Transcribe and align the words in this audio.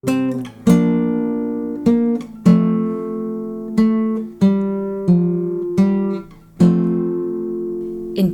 In 0.00 0.14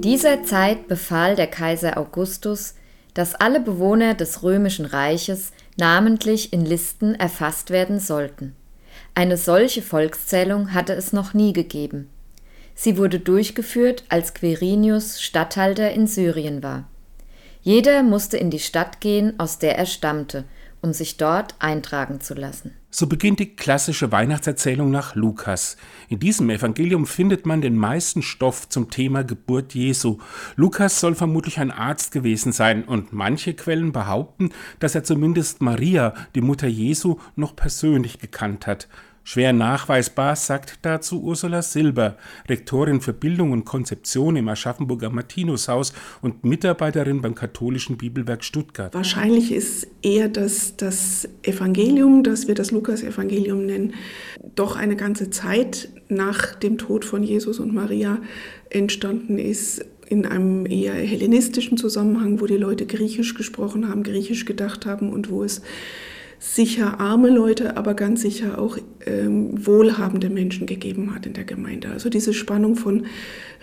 dieser 0.03 0.45
Zeit 0.45 0.88
befahl 0.88 1.37
der 1.37 1.46
Kaiser 1.46 1.96
Augustus, 1.96 2.74
dass 3.14 3.35
alle 3.35 3.61
Bewohner 3.61 4.12
des 4.12 4.42
römischen 4.42 4.85
Reiches 4.85 5.53
namentlich 5.79 6.53
in 6.53 6.66
Listen 6.66 7.14
erfasst 7.14 7.71
werden 7.71 7.99
sollten. 7.99 8.54
Eine 9.15 9.38
solche 9.38 9.81
Volkszählung 9.81 10.74
hatte 10.74 10.92
es 10.92 11.15
noch 11.15 11.33
nie 11.33 11.54
gegeben. 11.54 12.10
Sie 12.74 12.99
wurde 12.99 13.21
durchgeführt, 13.21 14.04
als 14.10 14.35
Quirinius 14.35 15.22
Statthalter 15.22 15.92
in 15.92 16.09
Syrien 16.09 16.62
war. 16.62 16.84
Jeder 17.62 18.02
musste 18.02 18.37
in 18.37 18.51
die 18.51 18.59
Stadt 18.59 19.01
gehen, 19.01 19.41
aus 19.41 19.59
der 19.59 19.78
er 19.78 19.87
stammte, 19.87 20.45
um 20.84 20.92
sich 20.92 21.16
dort 21.16 21.55
eintragen 21.60 22.20
zu 22.20 22.34
lassen. 22.34 22.73
So 22.91 23.06
beginnt 23.06 23.41
die 23.41 23.56
klassische 23.56 24.12
Weihnachtserzählung 24.12 24.91
nach 24.91 25.15
Lukas. 25.15 25.79
In 26.11 26.19
diesem 26.19 26.51
Evangelium 26.51 27.06
findet 27.06 27.47
man 27.47 27.62
den 27.62 27.75
meisten 27.75 28.20
Stoff 28.20 28.69
zum 28.69 28.91
Thema 28.91 29.25
Geburt 29.25 29.75
Jesu. 29.75 30.19
Lukas 30.56 31.01
soll 31.01 31.15
vermutlich 31.15 31.59
ein 31.59 31.70
Arzt 31.70 32.12
gewesen 32.12 32.52
sein 32.52 32.84
und 32.84 33.15
manche 33.15 33.55
Quellen 33.55 33.92
behaupten, 33.92 34.51
dass 34.78 34.95
er 34.95 35.05
zumindest 35.05 35.62
Maria, 35.62 36.12
die 36.34 36.42
Mutter 36.42 36.69
Jesu, 36.69 37.16
noch 37.34 37.56
persönlich 37.56 38.19
gekannt 38.19 38.66
hat. 38.66 38.87
Schwer 39.27 39.55
nachweisbar, 39.55 40.37
sagt 40.37 40.80
dazu 40.83 41.23
Ursula 41.23 41.62
Silber, 41.62 42.19
Rektorin 42.46 43.01
für 43.01 43.14
Bildung 43.14 43.52
und 43.52 43.64
Konzeption 43.64 44.37
im 44.37 44.48
Aschaffenburger 44.48 45.09
Martinushaus 45.09 45.95
und 46.20 46.45
Mitarbeiterin 46.45 47.23
beim 47.23 47.34
katholischen 47.34 47.97
Bibelwerk 47.97 48.45
Stuttgart. 48.45 48.92
Wahrscheinlich 48.92 49.50
ist 49.50 49.88
eher 50.02 50.28
das, 50.28 50.77
das 50.77 51.27
Evangelium, 51.42 52.23
das 52.23 52.48
wir 52.48 52.55
das 52.55 52.70
Lukas-Evangelium 52.70 53.64
nennen, 53.64 53.95
doch 54.55 54.77
eine 54.77 54.95
ganze 54.95 55.30
Zeit 55.30 55.88
nach 56.09 56.55
dem 56.55 56.77
Tod 56.77 57.06
von 57.06 57.22
Jesus 57.22 57.59
und 57.59 57.72
Maria 57.72 58.19
entstanden 58.69 59.38
ist 59.38 59.86
in 60.06 60.27
einem 60.27 60.66
eher 60.66 60.92
hellenistischen 60.92 61.78
Zusammenhang, 61.78 62.42
wo 62.42 62.47
die 62.47 62.59
Leute 62.59 62.84
Griechisch 62.84 63.34
gesprochen 63.34 63.88
haben, 63.88 64.03
Griechisch 64.03 64.44
gedacht 64.44 64.84
haben 64.84 65.11
und 65.11 65.31
wo 65.31 65.42
es 65.42 65.62
sicher 66.39 67.01
arme 67.01 67.31
Leute, 67.31 67.77
aber 67.77 67.95
ganz 67.95 68.23
sicher 68.23 68.59
auch 68.59 68.79
ähm, 69.07 69.67
wohlhabende 69.67 70.31
Menschen 70.31 70.67
gegeben 70.67 71.15
hat 71.15 71.27
in 71.27 71.33
der 71.33 71.45
Gemeinde. 71.45 71.91
Also 71.91 72.09
diese 72.09 72.35
Spannung 72.35 72.77
von 72.77 73.07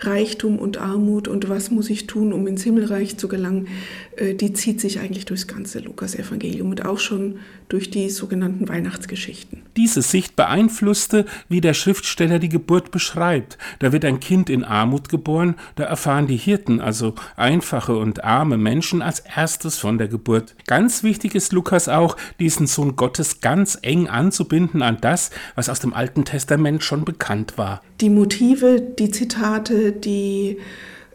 Reichtum 0.00 0.58
und 0.58 0.78
Armut 0.78 1.28
und 1.28 1.48
was 1.48 1.70
muss 1.70 1.90
ich 1.90 2.06
tun, 2.06 2.32
um 2.32 2.46
ins 2.46 2.62
Himmelreich 2.62 3.16
zu 3.18 3.28
gelangen, 3.28 3.68
äh, 4.16 4.34
die 4.34 4.52
zieht 4.52 4.80
sich 4.80 5.00
eigentlich 5.00 5.24
durchs 5.24 5.46
ganze 5.46 5.78
Lukas-Evangelium 5.80 6.70
und 6.70 6.84
auch 6.84 6.98
schon 6.98 7.36
durch 7.68 7.90
die 7.90 8.10
sogenannten 8.10 8.68
Weihnachtsgeschichten. 8.68 9.62
Diese 9.76 10.02
Sicht 10.02 10.36
beeinflusste, 10.36 11.24
wie 11.48 11.60
der 11.60 11.74
Schriftsteller 11.74 12.38
die 12.38 12.48
Geburt 12.50 12.90
beschreibt. 12.90 13.56
Da 13.78 13.92
wird 13.92 14.04
ein 14.04 14.20
Kind 14.20 14.50
in 14.50 14.64
Armut 14.64 15.08
geboren, 15.08 15.54
da 15.76 15.84
erfahren 15.84 16.26
die 16.26 16.36
Hirten, 16.36 16.80
also 16.80 17.14
einfache 17.36 17.96
und 17.96 18.24
arme 18.24 18.58
Menschen, 18.58 19.00
als 19.02 19.20
erstes 19.20 19.78
von 19.78 19.98
der 19.98 20.08
Geburt. 20.08 20.54
Ganz 20.66 21.02
wichtig 21.02 21.34
ist 21.34 21.52
Lukas 21.52 21.88
auch, 21.88 22.16
diesen 22.38 22.61
Sohn 22.66 22.96
Gottes 22.96 23.40
ganz 23.40 23.78
eng 23.82 24.08
anzubinden 24.08 24.82
an 24.82 24.98
das, 25.00 25.30
was 25.54 25.68
aus 25.68 25.80
dem 25.80 25.94
Alten 25.94 26.24
Testament 26.24 26.82
schon 26.82 27.04
bekannt 27.04 27.58
war. 27.58 27.82
Die 28.00 28.10
Motive, 28.10 28.80
die 28.80 29.10
Zitate, 29.10 29.92
die 29.92 30.58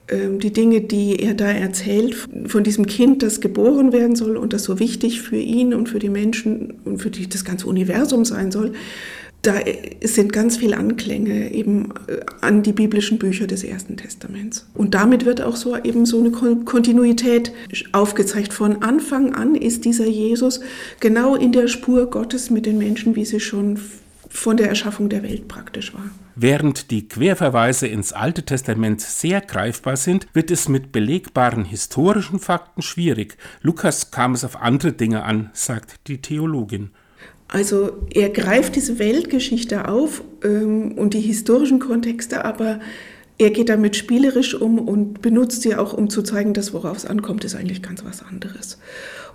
ähm, 0.10 0.40
die 0.40 0.54
Dinge, 0.54 0.82
die 0.82 1.20
er 1.20 1.34
da 1.34 1.50
erzählt, 1.50 2.16
von 2.46 2.64
diesem 2.64 2.86
Kind, 2.86 3.24
das 3.24 3.42
geboren 3.42 3.92
werden 3.92 4.16
soll 4.16 4.38
und 4.38 4.54
das 4.54 4.64
so 4.64 4.80
wichtig 4.80 5.22
für 5.22 5.38
ihn 5.38 5.74
und 5.74 5.90
für 5.90 6.00
die 6.00 6.10
Menschen 6.10 6.76
und 6.86 7.02
für 7.02 7.10
die, 7.10 7.28
das 7.28 7.44
ganze 7.44 7.68
Universum 7.68 8.24
sein 8.24 8.52
soll, 8.52 8.74
da 9.48 9.62
sind 10.04 10.34
ganz 10.34 10.58
viele 10.58 10.76
Anklänge 10.76 11.52
eben 11.54 11.94
äh, 12.08 12.20
an 12.42 12.64
die 12.64 12.74
biblischen 12.74 13.18
Bücher 13.18 13.48
des 13.48 13.64
Ersten 13.64 13.96
Testaments. 13.96 14.68
Und 14.74 14.94
damit 14.94 15.24
wird 15.24 15.42
auch 15.42 15.56
so 15.56 15.78
eben 15.78 16.06
so 16.06 16.20
eine 16.20 16.32
Kontinuität 16.32 17.54
aufgezeigt. 17.94 18.52
Von 18.52 18.84
Anfang 18.84 19.34
an 19.34 19.56
ist 19.56 19.86
dieser 19.86 20.06
Jesus 20.06 20.60
genau 21.00 21.36
in 21.36 21.54
der 21.54 21.70
Spur 21.70 22.10
Gottes 22.10 22.50
mit 22.50 22.66
den 22.66 22.78
Menschen, 22.78 23.16
wie 23.16 23.24
sie 23.24 23.40
schon 23.40 23.80
von 24.30 24.58
der 24.58 24.68
Erschaffung 24.68 25.08
der 25.08 25.24
Welt 25.24 25.48
praktisch 25.48 25.94
war. 25.94 26.10
Während 26.36 26.92
die 26.92 27.08
Querverweise 27.08 27.88
ins 27.88 28.12
Alte 28.12 28.44
Testament 28.44 29.00
sehr 29.00 29.40
greifbar 29.40 29.96
sind, 29.96 30.28
wird 30.34 30.52
es 30.52 30.68
mit 30.68 30.92
belegbaren 30.92 31.64
historischen 31.64 32.40
Fakten 32.40 32.82
schwierig. 32.82 33.38
Lukas 33.62 34.12
kam 34.12 34.34
es 34.34 34.44
auf 34.44 34.62
andere 34.62 34.92
Dinge 34.92 35.24
an, 35.24 35.52
sagt 35.54 35.96
die 36.08 36.22
Theologin. 36.22 36.92
Also 37.48 37.92
er 38.14 38.30
greift 38.30 38.76
diese 38.76 39.00
Weltgeschichte 39.00 39.88
auf 39.88 40.22
ähm, 40.44 40.94
und 40.98 41.14
die 41.14 41.22
historischen 41.22 41.80
Kontexte, 41.80 42.44
aber 42.44 42.80
er 43.38 43.52
geht 43.52 43.70
damit 43.70 43.96
spielerisch 43.96 44.56
um 44.56 44.80
und 44.80 45.22
benutzt 45.22 45.62
sie 45.62 45.76
auch, 45.76 45.94
um 45.94 46.10
zu 46.10 46.24
zeigen, 46.24 46.54
dass 46.54 46.74
worauf 46.74 46.98
es 46.98 47.06
ankommt, 47.06 47.46
ist 47.46 47.56
eigentlich 47.56 47.84
ganz 47.84 48.04
was 48.04 48.24
anderes. 48.24 48.80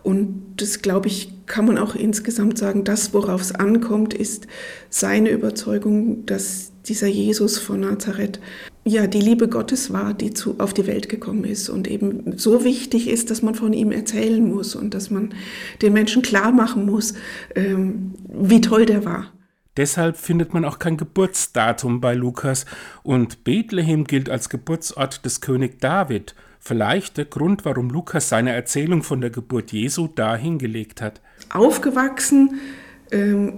Und 0.03 0.55
das, 0.57 0.83
glaube 0.83 1.07
ich, 1.07 1.33
kann 1.47 1.65
man 1.65 1.79
auch 1.79 1.95
insgesamt 1.95 2.59
sagen, 2.59 2.83
das, 2.83 3.15
worauf 3.15 3.41
es 3.41 3.53
ankommt, 3.55 4.13
ist 4.13 4.49
seine 4.91 5.31
Überzeugung, 5.31 6.27
dass 6.27 6.73
dieser 6.87 7.07
Jesus 7.07 7.59
von 7.59 7.81
Nazareth 7.81 8.41
ja 8.85 9.07
die 9.07 9.21
Liebe 9.21 9.49
Gottes 9.49 9.93
war, 9.93 10.15
die 10.15 10.33
zu, 10.33 10.57
auf 10.59 10.75
die 10.75 10.87
Welt 10.87 11.09
gekommen 11.09 11.45
ist 11.45 11.69
und 11.69 11.89
eben 11.89 12.37
so 12.37 12.65
wichtig 12.65 13.09
ist, 13.09 13.31
dass 13.31 13.43
man 13.43 13.55
von 13.55 13.73
ihm 13.73 13.93
erzählen 13.93 14.47
muss 14.47 14.75
und 14.75 14.95
dass 14.95 15.11
man 15.11 15.35
den 15.81 15.93
Menschen 15.93 16.23
klar 16.23 16.53
machen 16.53 16.87
muss, 16.87 17.15
ähm, 17.55 18.15
wie 18.29 18.61
toll 18.61 18.87
der 18.87 19.05
war. 19.05 19.33
Deshalb 19.77 20.19
findet 20.19 20.53
man 20.53 20.67
auch 20.67 20.79
kein 20.79 20.99
Geburtsdatum 20.99 22.01
bei 22.01 22.15
Lukas 22.15 22.67
und 23.03 23.43
Bethlehem 23.45 24.05
gilt 24.05 24.29
als 24.29 24.51
Geburtsort 24.51 25.25
des 25.25 25.41
König 25.41 25.81
David. 25.81 26.35
Vielleicht 26.61 27.17
der 27.17 27.25
Grund, 27.25 27.65
warum 27.65 27.89
Lukas 27.89 28.29
seine 28.29 28.53
Erzählung 28.53 29.03
von 29.03 29.21
der 29.21 29.31
Geburt 29.31 29.73
Jesu 29.73 30.09
dahin 30.09 30.59
gelegt 30.59 31.01
hat. 31.01 31.23
Aufgewachsen 31.49 32.61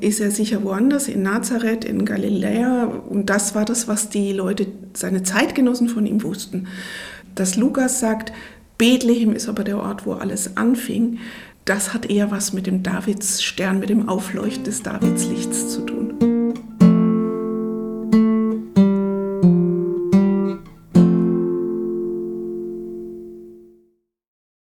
ist 0.01 0.21
er 0.21 0.31
sicher 0.31 0.65
woanders, 0.65 1.07
in 1.09 1.23
Nazareth, 1.23 1.85
in 1.85 2.05
Galiläa. 2.05 2.85
Und 2.85 3.31
das 3.31 3.55
war 3.55 3.65
das, 3.65 3.87
was 3.87 4.09
die 4.09 4.33
Leute, 4.33 4.67
seine 4.95 5.23
Zeitgenossen 5.23 5.89
von 5.89 6.07
ihm 6.07 6.23
wussten. 6.23 6.67
Dass 7.35 7.57
Lukas 7.57 8.01
sagt, 8.01 8.33
Bethlehem 8.79 9.33
ist 9.33 9.49
aber 9.49 9.63
der 9.63 9.79
Ort, 9.79 10.07
wo 10.07 10.15
alles 10.15 10.57
anfing, 10.57 11.19
das 11.65 11.95
hat 11.95 12.11
eher 12.11 12.31
was 12.31 12.53
mit 12.53 12.67
dem 12.67 12.83
Davidsstern, 12.83 13.79
mit 13.79 13.89
dem 13.89 14.09
Aufleuchten 14.09 14.65
des 14.65 14.83
Davidslichts 14.83 15.71
zu 15.71 15.83
tun. 15.83 16.04